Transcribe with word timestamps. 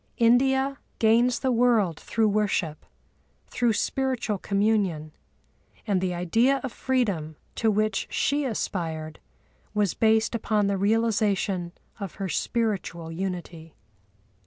India 0.17 0.79
gains 0.97 1.41
the 1.41 1.51
world 1.51 1.99
through 1.99 2.27
worship, 2.27 2.87
through 3.49 3.71
spiritual 3.73 4.39
communion; 4.39 5.11
and 5.85 6.01
the 6.01 6.11
idea 6.11 6.59
of 6.63 6.71
freedom 6.71 7.35
to 7.53 7.69
which 7.69 8.07
she 8.09 8.43
aspired 8.43 9.19
was 9.75 9.93
based 9.93 10.33
upon 10.33 10.65
the 10.65 10.75
realisation 10.79 11.71
of 11.99 12.15
her 12.15 12.29
spiritual 12.29 13.11
unity. 13.11 13.75